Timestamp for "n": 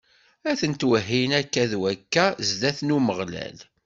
2.83-2.93